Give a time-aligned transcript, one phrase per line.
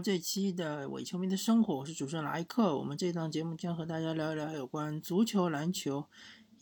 [0.00, 2.78] 这期的伪球迷的生活，我是主持人莱克。
[2.78, 6.06] 我们这档节目将和大家聊一聊有关足球、篮球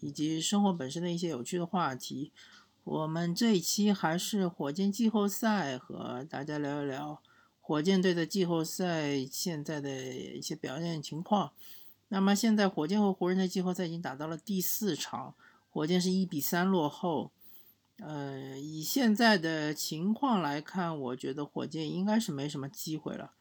[0.00, 2.32] 以及生活本身的一些有趣的话题。
[2.82, 7.22] 我们这一期还是火箭季后赛，和大家聊一聊
[7.60, 11.52] 火箭队的季后赛现在的一些表现情况。
[12.08, 15.34] 那么现在火箭和湖人的季后赛已经打到了第四场，
[15.70, 17.30] 火箭是一比三落后。
[18.00, 23.32] 呃，以现在的情况来看，我觉得火箭应该是没什么机会了。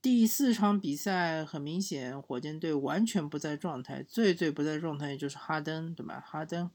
[0.00, 6.22] 第四场比赛很明显，火箭队完全不在状态，最最不在状态就是哈登，对吧？
[6.24, 6.70] 哈登，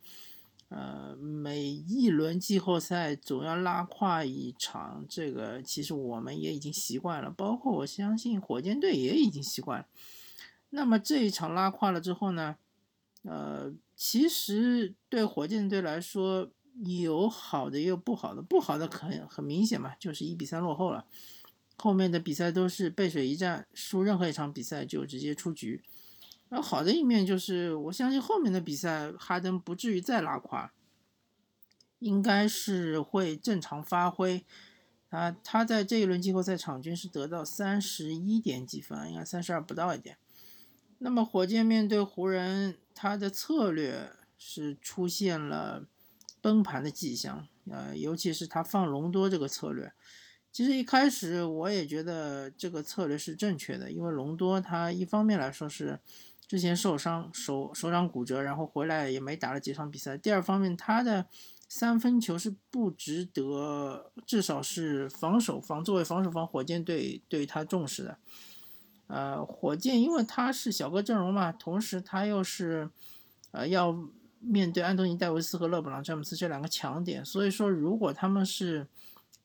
[0.67, 9.87] 呃，每一轮季后赛总要拉胯一场，这个其实我们也已经习惯了，包括我相信火箭队也已经习惯了。
[10.71, 12.57] 那么这一场拉胯了之后呢？
[13.21, 16.51] 呃，其实对火箭队来说，
[16.85, 21.05] 有好的也有不好的，不好的很很明显嘛，就是一比三落后了。
[21.77, 25.83] 后面的比赛都是背水一战，输任何一场比赛就直接出局。
[26.49, 30.71] 而好的一面就是，我相信后面的比赛哈登不至于再拉胯，
[31.99, 34.45] 应该是会正常发挥。
[35.09, 40.17] 啊，他在这一轮季后赛场均是得到三十一点几分，应该三十二不到一点。
[40.99, 45.85] 那么火箭面对湖人，他的策略是出现了。
[46.43, 49.93] 崩盘的迹象，呃，尤其是他放隆多这个策略，
[50.51, 56.01] 其实一开始我也觉得这个策略是正确的，因为隆多他一方面来说是
[56.45, 61.27] 之前受伤手手掌骨折，然后回来也没打了几场比赛；第二方面他的
[61.69, 68.17] 三分球是不值得，至少是防守方作为防守方火箭队对他重视的。
[69.07, 72.89] 呃，火箭因为他是小个阵容嘛，同时他又是
[73.51, 73.97] 呃要。
[74.45, 78.87] 面对安东尼·戴维斯和勒布朗·詹姆斯这两个强点，所以说如果他们是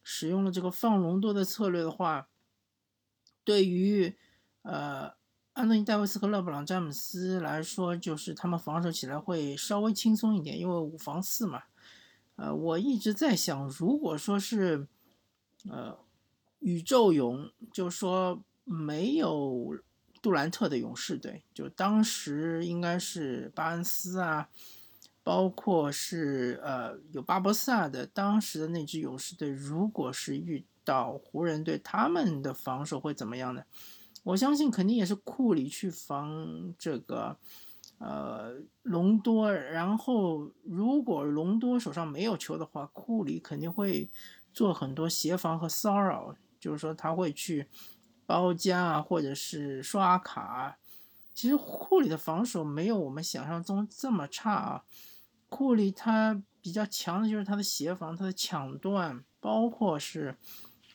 [0.02, 2.28] 使用了这个放隆多的策略的话，
[3.44, 4.16] 对于
[4.62, 5.12] 呃
[5.52, 11.62] 安东尼·戴维斯和勒布朗·詹姆斯来说，就是他们防守起来会稍微轻松一点，因为五防四嘛。
[12.36, 14.86] 呃，我一直在想，如果说是
[15.68, 15.98] 呃
[16.58, 19.78] 宇宙勇，就说没有
[20.20, 24.48] 杜兰特的勇士队，就当时应该是巴恩斯啊。
[25.28, 33.62] 包括是呃有巴博萨的当时的那支勇士队，如果是遇到湖人队，他们的防守会怎么样呢？
[34.22, 37.36] 我相信肯定也是库里去防这个
[37.98, 44.08] 呃隆多，然后如果隆多手上没有球的话，库里肯定会
[44.54, 47.68] 做很多协防和骚扰，就是说他会去
[48.24, 50.78] 包夹啊，或者是刷卡。
[51.34, 54.84] 其实库里的防守没有我们想象中这么差啊。
[55.48, 60.36] 库里他比较强的就是他的协防，他的抢断，包括是，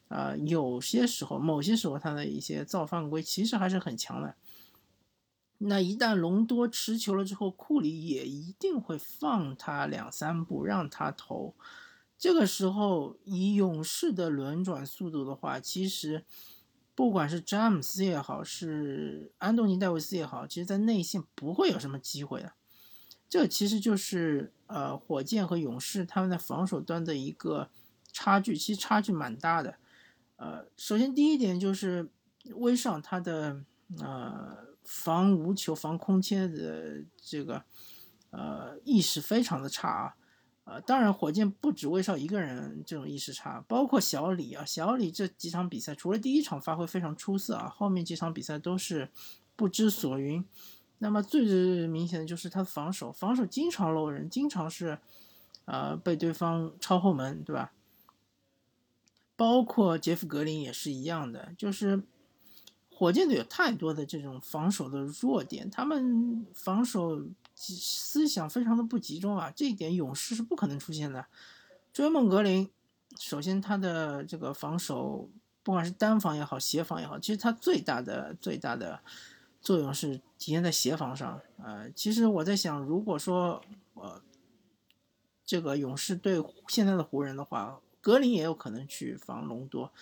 [0.09, 4.35] 呃，有些时候，某些时候他的一些造犯规，其实还是很强的。
[5.59, 11.55] 那一旦隆多持球了之后，库里也一定会放他两三步，让他投。
[12.17, 16.25] 这个时候，以勇士的轮转速度的话，其实
[16.93, 22.53] 不管是詹姆斯也好，是安东尼戴维斯也好，其实在内线不会有什么机会的。
[23.33, 27.67] 这其实就是呃，火箭和勇士他们在防守端的一个
[28.11, 29.77] 差距，其实差距蛮大的。
[30.35, 32.11] 呃，首先第一点就是
[32.53, 33.63] 威少他的
[33.99, 37.63] 呃防无球、防空切的这个
[38.29, 40.15] 呃意识非常的差啊。
[40.65, 49.09] 呃，当然火箭不止威少一个人这种意识差，包括小李啊，小李这几场比赛除了第一场发挥非常出色啊，后面几场比赛都是
[49.55, 50.45] 不知所云。
[50.99, 54.97] 那么最明显的就是他的防守，防守经常漏人，经常是，
[55.65, 57.73] 呃，被对方抄后门，对吧？
[59.35, 62.03] 包括杰夫格林也是一样的，就是
[62.89, 67.21] 火箭队有太多的这种防守的弱点，他们防守
[67.53, 71.25] 思想非常的不集中啊，这一点勇士是不可能出现的。
[71.91, 72.69] 追梦格林，
[73.19, 75.29] 首先他的这个防守，
[75.63, 79.01] 不管是单防也好，协防也好，其实他最大的最大的。
[79.63, 83.61] 作用是体现在协防上，呃，其实我在想，如果说
[83.93, 84.21] 呃
[85.45, 89.93] 这个勇士对现在的湖人的话，格林也有可能去防隆多，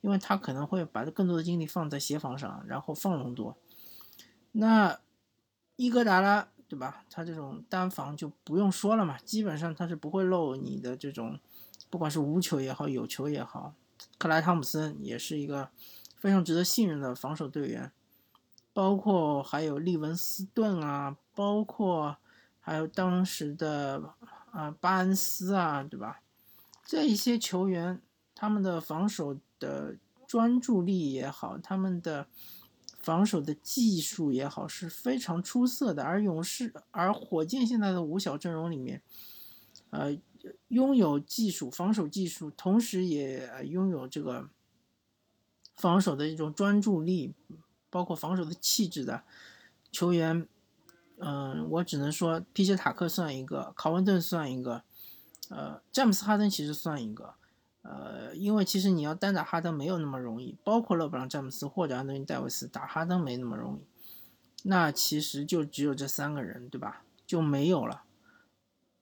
[0.00, 3.56] 因为他可能会把更多的精力放在协防上，然后放隆多。
[4.50, 4.98] 那
[5.76, 7.04] 伊戈达拉对吧？
[7.08, 11.38] 他这种单防就不用说了嘛，基本上他是不会漏你的这种，
[11.88, 13.74] 不管是无球也好，有球也好。
[14.18, 15.70] 克莱汤普森也是一个
[16.16, 17.92] 非常值得信任的防守队员。
[18.74, 22.16] 包括还有利文斯顿啊，包括
[22.60, 24.14] 还有当时的
[24.50, 26.20] 啊巴恩斯啊，对吧？
[26.84, 28.02] 这一些球员
[28.34, 32.26] 他们的防守的专注力也好，他们的
[32.98, 36.02] 防守的技术也好是非常出色的。
[36.02, 39.00] 而勇士，而火箭现在的五小阵容里面，
[39.90, 40.18] 呃，
[40.68, 44.50] 拥有技术、防守技术，同时也拥有这个
[45.76, 47.34] 防守的一种专注力，
[47.94, 49.22] 包括防守的气质的
[49.92, 50.48] 球员。
[51.18, 54.82] 嗯，我只能说，皮杰塔克算一个，考文顿算一个，
[55.48, 57.34] 呃，詹姆斯哈登其实算一个，
[57.82, 63.86] 呃，因为其实你要单打哈登没有那么容易，包括勒布朗詹姆斯或者安东尼戴维斯打哈登没那么容易，
[64.64, 67.04] 那其实就只有这三个人，对吧？
[67.24, 68.02] 就没有了，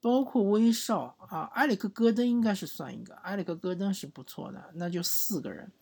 [0.03, 5.73] 包括威少啊，埃里克戈登应该是算一个，埃里克戈登是不错的，那就四个人，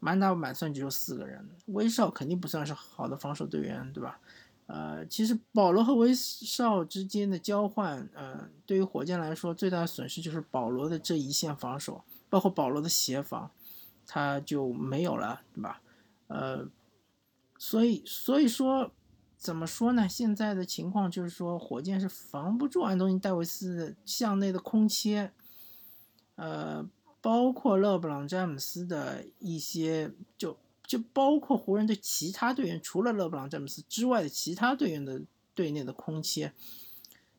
[0.00, 4.20] 满打满算只有四个人，威少肯定不算是好的防守队员，对吧？
[4.66, 13.50] 呃，其实保罗和威少之间的交换，呃，对于火箭来说最大的损失就是保罗的这一线防守，包括保罗的协防，
[14.06, 15.80] 他就没有了，对吧？
[16.26, 16.66] 呃，
[17.56, 18.90] 所以所以说，
[19.36, 20.08] 怎么说呢？
[20.08, 25.30] 现在的情况就是说，火箭是防不住安东尼戴维斯向内的空切，
[26.34, 26.84] 呃，
[27.26, 30.56] 包括勒布朗詹姆斯的一些就。
[30.86, 35.20] 就包括湖人队其他队员，除了勒布朗詹姆斯之外的其他队员的
[35.52, 36.52] 队内的空切，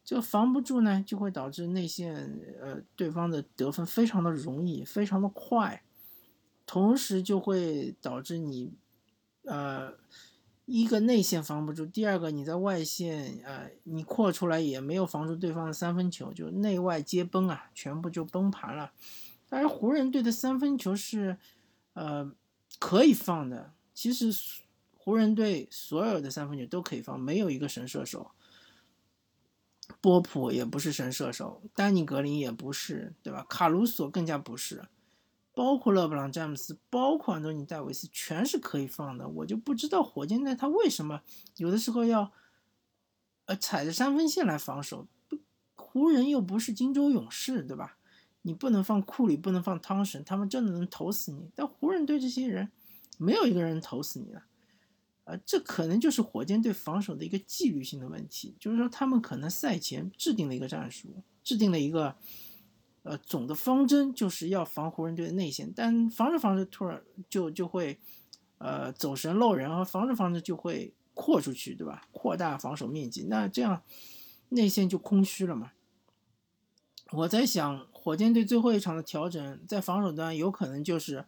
[0.03, 5.81] 这个防不住呢，就会导致内线呃对方的得分非常的容易，非常的快，
[6.65, 8.73] 同时就会导致你
[9.45, 9.93] 呃
[10.65, 18.91] 一个内线防不住，第二个你在外线呃你扩出来也没有防住对方的三分球，就内外皆崩啊，全部就崩盘了。
[19.47, 21.37] 当然湖人队的三分球是
[21.93, 22.31] 呃。
[22.79, 24.27] 可以放的，其实
[24.93, 28.29] 湖人队所有的三分球都可以放，没有一个神射手。
[29.99, 33.43] 波普也不是神射手，丹尼格林也不是，对吧？
[33.49, 34.83] 卡鲁索更加不是，
[35.55, 39.27] 包括勒布朗詹姆斯，包括安东尼戴维斯，全是可以放的。
[39.27, 41.23] 我就不知道火箭队他为什么
[41.55, 42.31] 有的时候要，
[43.45, 45.07] 呃，踩着三分线来防守。
[45.75, 47.96] 湖人又不是金州勇士，对吧？
[48.47, 51.49] 你不能放库里，不能放汤神，他们真的能投死你。
[51.53, 52.71] 但湖人队这些人，
[53.17, 54.41] 没有一个人投死你的，
[55.25, 62.15] 呃，这可能就是火箭队防守的一个纪律性的问题，就是说他们可能赛前制定了一个战术，制定了一个，
[63.03, 67.99] 呃，总的方针，就是要防湖人队的内线，但防着防着突然就就会，
[68.59, 72.07] 呃，走神漏人，然后防着防着就会扩出去，对吧？
[72.13, 73.83] 扩大防守面积，那这样
[74.47, 75.73] 内线就空虚了嘛。
[77.11, 77.87] 我在想。
[78.07, 81.25] 火箭队最后一场的调整，在防守端有可能就是，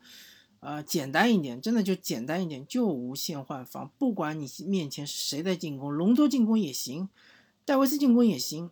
[0.61, 3.91] 呃，简单一点，真的就简单一点，就无限换防。
[3.97, 7.09] 不管你面前是谁在进攻，隆多进攻也行，
[7.65, 8.71] 戴维斯进攻也行，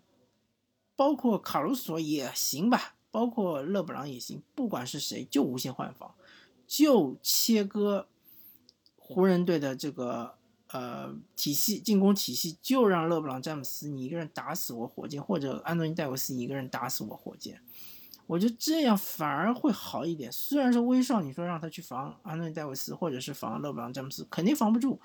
[0.95, 6.15] 包括卡鲁索也行吧，包括勒布朗也行，不管是谁，就无限换防，
[6.65, 8.07] 就切割
[8.95, 10.35] 湖人队的这个。
[10.69, 17.61] 呃，体系进攻体系就让勒布朗詹姆斯你一个人打死我火箭，或者安东尼戴维斯一个人打死我火箭，
[18.25, 20.29] 我觉得这样反而会好一点。
[20.29, 24.99] 虽然说威少你说让他去防安东尼戴维斯，或者是防勒布朗詹姆斯，肯定防不住，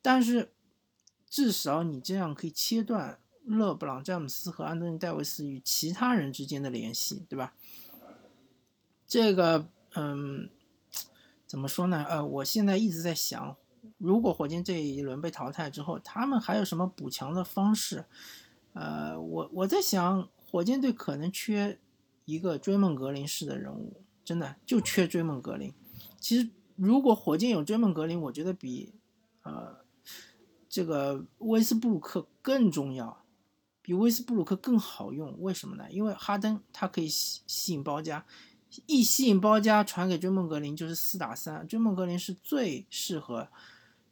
[0.00, 0.50] 但是
[1.28, 7.52] 至少你这样可以切断勒布朗詹姆斯和安东尼戴维斯与其他人之间的联系，对吧？
[9.06, 10.48] 这个，嗯，
[11.46, 12.02] 怎么说呢？
[12.08, 13.56] 呃，我现在一直在想。
[13.98, 18.04] 如果火箭这一轮被淘汰之后，他们还有什么补强的方式？
[18.72, 21.78] 呃，我我在想，火箭队可能缺
[22.26, 25.72] 一个追梦格林式的人物，真的就缺追梦格林。
[26.20, 28.92] 其实，如果火箭有追梦格林，我觉得比
[29.44, 29.78] 呃
[30.68, 33.24] 这个威斯布鲁克更重要，
[33.80, 35.40] 比威斯布鲁克更好用。
[35.40, 35.90] 为什么呢？
[35.90, 38.26] 因为哈登他可以吸吸引包夹，
[38.84, 43.48] 一吸引包夹传给追梦格林就是四打三，追梦格林是最适合。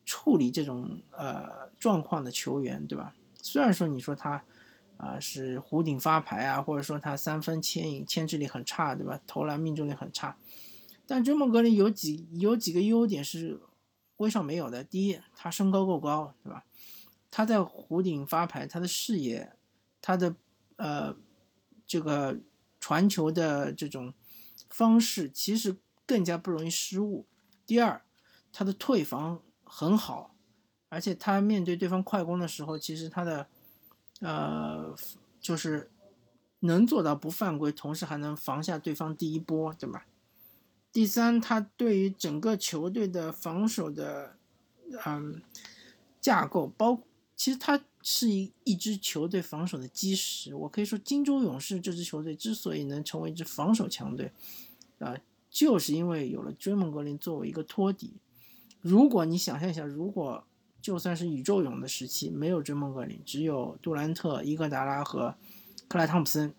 [0.04, 3.14] 处理这种呃状况的球员，对吧？
[3.42, 4.44] 虽然说你说他
[4.96, 9.20] 啊是弧顶发牌啊，或者说他三分牵引牵制力很差，对吧？
[9.26, 10.36] 投篮命中率很差，
[11.06, 13.60] 但追梦格林有几有几个优点是
[14.18, 14.84] 威少没有的。
[14.84, 16.64] 第一，他身高够高，对吧？
[17.30, 19.52] 他在弧顶发牌，他的视野，
[20.00, 20.36] 他的
[20.76, 21.16] 呃
[21.86, 22.38] 这个
[22.78, 24.12] 传球的这种
[24.68, 27.26] 方式，其实更加不容易失误。
[27.66, 28.02] 第二，
[28.52, 29.40] 他的退防。
[29.64, 30.34] 很好，
[30.88, 33.48] 而且他面对对方快攻的时候，其实他的，
[34.20, 34.94] 呃，
[35.40, 35.90] 就是
[36.60, 40.06] 能做到不犯规，同时还能防下对方第一波，对吧？
[40.92, 44.36] 第三，他对于整个球队的防守的，
[45.04, 45.42] 嗯，
[46.20, 47.00] 架构包，
[47.34, 50.54] 其实他是一一支球队防守的基石。
[50.54, 54.32] 我可以说，金州勇士这支球队之所以能成为一支防守强队，
[55.00, 55.16] 啊。
[55.50, 58.14] 就是因为有了追梦格林作为一个托底。
[58.84, 60.46] 如果你想象一下，如果
[60.82, 65.36] 就算是宇宙勇的时期没有追梦格林，只有杜兰特、伊戈达拉和
[65.88, 66.54] 克莱汤普森，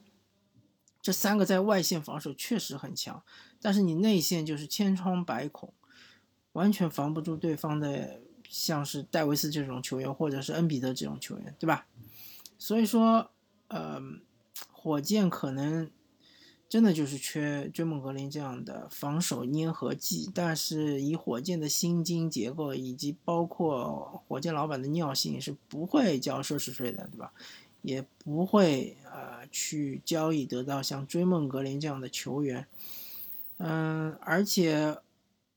[1.03, 3.21] 这三个在外线防守确实很强，
[3.61, 5.71] 但是你内线就是千疮百孔，
[6.53, 11.85] 完全防不住对方的，像是戴维斯这种球员，或者是恩比德这种球员，对吧？
[12.57, 13.29] 所以说，
[13.67, 14.01] 呃，
[14.71, 15.91] 火箭可能。
[16.67, 27.31] 真的就是缺追梦格林这样的防守粘合剂，但是以火箭的薪金结构以及包括火箭老板的尿性是不会交奢侈税的，对吧？
[27.83, 32.65] 也不会呃去交易得到像追梦格林这样的球员。
[33.57, 34.97] 嗯，而且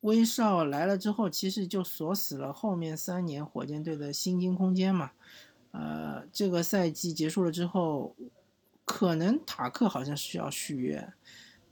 [0.03, 5.13] 威少来了之后，其实就锁死了后面三年火箭队的薪金空间嘛。
[5.73, 8.15] 呃，这个赛季结束了之后。
[8.89, 11.13] 可能塔克好像需要续约，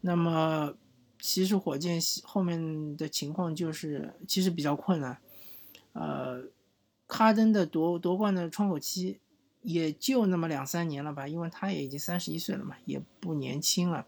[0.03, 0.75] 那么
[1.19, 5.19] 其实火箭后面的情况就是其实比较困难。
[5.95, 6.45] 呃，
[7.09, 9.19] 哈登的夺夺冠的窗口期
[9.63, 14.07] 也就那么两三年了吧，因为他也已经三十一岁了嘛，也不年轻了。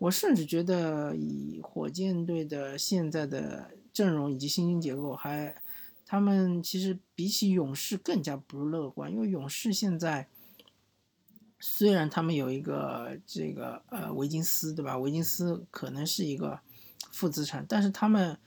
[0.00, 5.56] 我甚至觉得以火箭队的现在的阵容以及薪金结构，还
[6.04, 10.28] 他们其实比起勇士更加不乐观，因为勇士现在。
[11.60, 14.96] 虽然他们有一个这个呃维金斯，对吧？
[14.96, 16.60] 维金斯可能是一个
[17.10, 18.38] 负资产，但是他们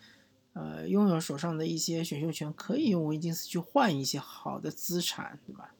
[0.54, 5.74] 呃拥有手上的一些选秀权，可以用维金斯去换一些好的资产，对吧？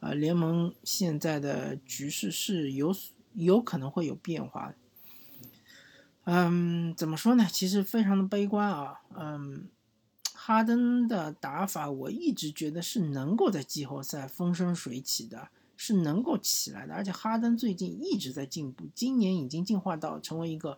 [0.00, 2.94] 呃，联盟现在的局势是有
[3.34, 4.72] 有可能会有变化。
[6.22, 7.48] 嗯，怎么说呢？
[7.50, 9.00] 其实非常的悲观啊。
[9.16, 9.68] 嗯，
[10.32, 15.48] 哈登的打法，我一直觉得是能够在季后赛风生水起的。
[15.80, 20.76] 是能够起来的，而且哈登最近一直在进步，今年已经进化到成为一个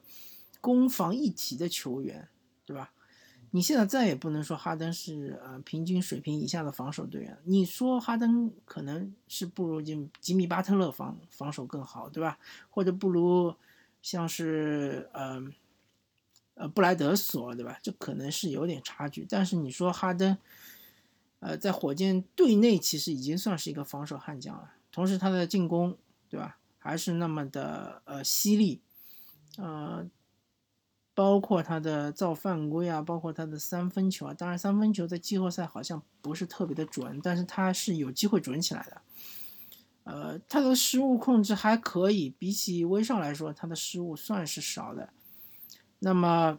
[0.60, 2.28] 攻防一体的球员，
[2.66, 2.92] 对吧？
[3.52, 12.38] 你现在再也不能说哈登是呃平均水平以下的防守队员，你说哈登可能是不如吉吉米巴特勒防防守更好，对吧？
[12.68, 13.54] 或者不如
[14.02, 15.42] 像是呃
[16.54, 17.78] 呃布莱德索，对吧？
[17.82, 20.36] 这可能是有点差距，但是你说哈登，
[21.38, 24.74] 呃，在火箭队内其实已经算是一个防守悍将了。
[24.92, 25.96] 同时，他的进攻，
[26.28, 28.82] 对吧，还是那么的呃犀利，
[29.56, 30.08] 呃，
[31.14, 34.34] 包括他的造犯规啊，包括他的三分球啊。
[34.34, 39.02] 当然，三分球在季后赛好像不是特别的准，但是他是有机会准起来的。
[40.04, 45.12] 呃，他的失误控制还可以，比起威少来说，他的失误算是少的。
[46.00, 46.58] 那么，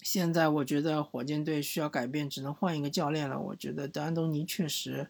[0.00, 3.38] 现在我觉得火箭队需要改变，只能换一个教练了。
[3.38, 5.08] 我觉得德安东尼确实。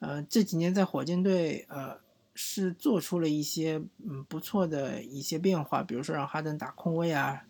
[0.00, 1.98] 呃，这几年在火箭队，呃，
[2.32, 7.44] 是做出了一些嗯不错的一些变化，比如说让哈登打控卫啊，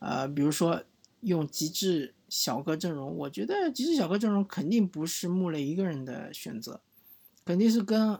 [0.00, 0.82] 呃，比如说
[1.20, 6.80] 用极致小个阵容，我觉得极致小个阵容肯定不是穆雷一个人的选择，
[7.44, 8.18] 肯定是跟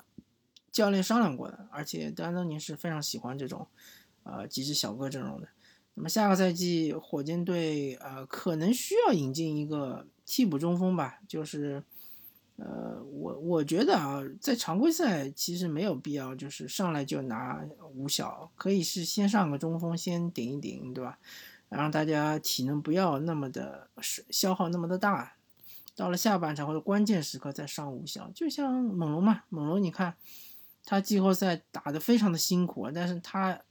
[0.70, 3.66] 教练商量过的，而且德安东尼是非常喜欢这种
[4.22, 5.48] 呃极致小个阵容的。
[5.94, 11.82] 那么下个赛季火箭队呃可能需要引进一个替补中锋吧，就是。
[12.56, 21.18] 呃，我我觉得啊，在常规赛其实没有必要，就是上来就拿五小，可以是先上个中锋，先顶一顶，对吧？
[21.68, 23.88] 让大家体能不要那么的
[24.30, 25.34] 消耗那么的大，
[25.96, 30.14] 到了下半场或者关键时刻再上五小，就像猛龙嘛，猛龙你看
[30.84, 33.62] 他季后赛打得非常的辛苦，但是他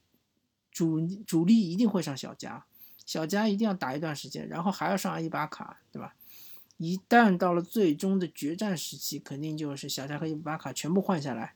[0.72, 2.66] 主主力一定会上小加，
[3.06, 6.13] 小加一定要打一段时间，然后还要上阿伊巴卡，对吧？
[6.84, 11.54] 一旦到了最终的决战时期，肯定就是小加和伊巴卡全部换下来，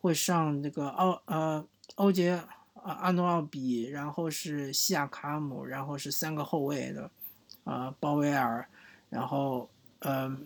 [0.00, 1.64] 会上那个奥呃
[1.94, 2.48] 欧杰啊
[2.82, 7.10] 阿诺奥比，然后是西亚卡姆，然后是三个后卫的
[7.64, 8.68] 啊鲍威尔，
[9.10, 10.36] 然后呃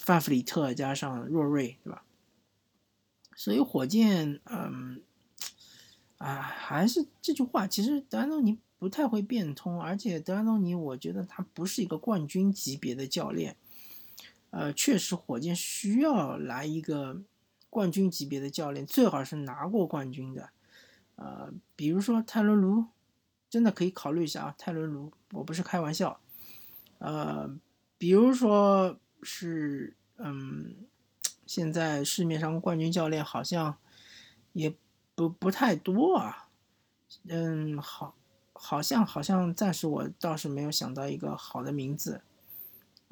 [0.00, 2.04] 范弗里特加上若瑞，对吧？
[3.34, 5.02] 所以火箭嗯
[6.18, 13.56] 啊还是这句话，其实德安东尼不太会变通，而且德安东尼我觉得他不是一个冠军级别的教练。
[14.52, 17.22] 呃，确实，火箭需要来一个
[17.70, 20.50] 冠军级别的教练，最好是拿过冠军的。
[21.16, 22.84] 呃，比如说泰伦卢，
[23.48, 24.54] 真的可以考虑一下啊。
[24.58, 26.20] 泰伦卢，我不是开玩笑。
[26.98, 27.50] 呃，
[27.96, 30.74] 比如说是，嗯，
[31.46, 33.78] 现在市面上冠军教练好像
[34.52, 34.74] 也
[35.14, 36.50] 不不太多啊。
[37.28, 38.14] 嗯，好，
[38.52, 42.20] 好像好像暂时我倒是没有想到一个好的名字。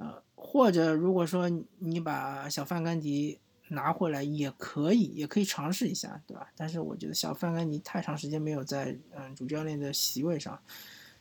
[0.01, 0.23] 呃。
[0.43, 6.51] 或者如果说你把小范甘迪拿回来也可以，也可以尝试一下，对吧？
[6.57, 10.61] 但是我觉得小范甘迪太长时间没有在嗯主教练的席位上，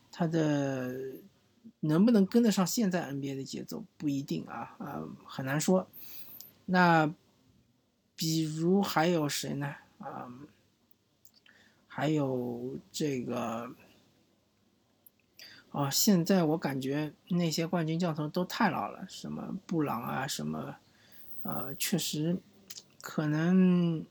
[0.10, 0.96] 他的
[1.82, 5.86] 能不能跟得上现在 NBA 的节奏不一定啊啊，很难说。
[6.66, 7.14] 那
[8.16, 9.76] 比如还有谁呢？
[10.00, 10.32] 啊，
[11.88, 13.76] 还有这个。
[15.72, 20.78] 哦，现在我感觉那些冠军教头都太老了，什么布朗啊，什么，
[21.44, 22.38] 呃，确实，
[23.02, 24.04] 可能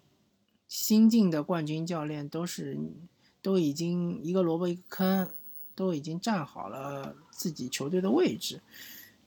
[0.68, 2.79] 新进的冠军教练都是
[3.42, 5.31] 都已经一个萝卜一个坑，
[5.75, 8.62] 都已经站好了自己球队的位置。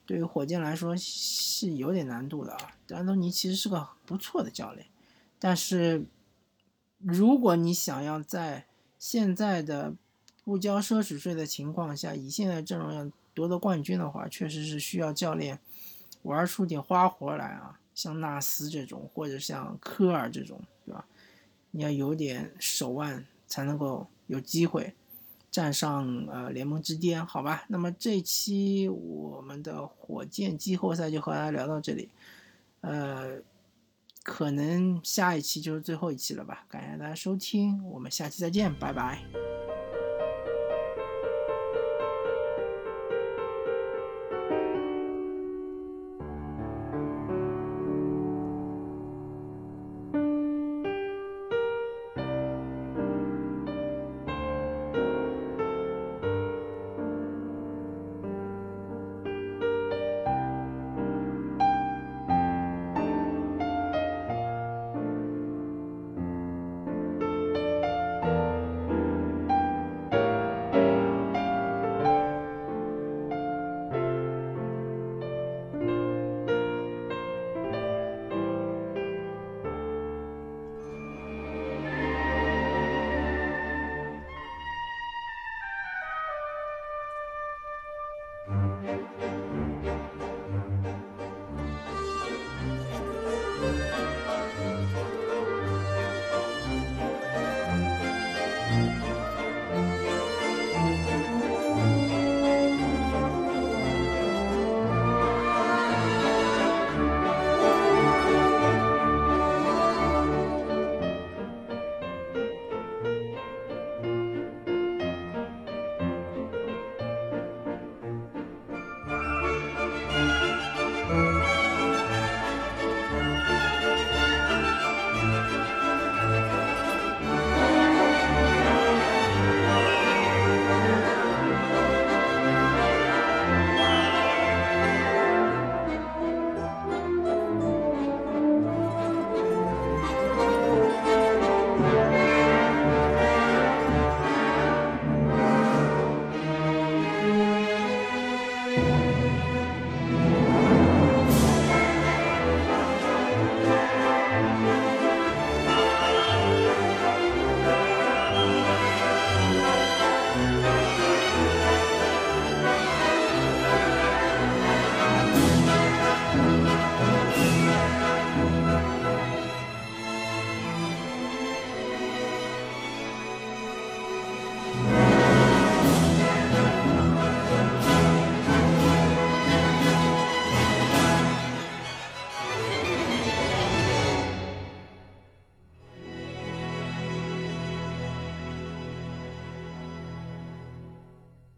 [0.06, 2.72] 对于火箭来说是有点难度的啊。
[2.90, 4.88] 安东尼其实是个不错的教练，
[5.38, 6.06] 但是
[6.98, 8.68] 如果你想要在
[8.98, 9.96] 现在的
[10.44, 15.60] 不交奢侈税的情况下，以现在阵容要夺得冠军的话，确实是需要教练
[16.24, 21.06] 玩出点花活来啊，像纳斯这种，或者像科尔这种，对吧？
[21.72, 24.94] 你要有点手腕才能够有机会
[25.50, 27.64] 站上呃联盟之巅，好吧？
[27.70, 32.10] 那么这期我们的火箭季后赛就和大家聊到这里，
[32.82, 33.38] 呃，
[34.24, 36.66] 可能下一期就是最后一期了吧？
[36.68, 39.51] 感谢大家收听，我们下期再见，拜拜。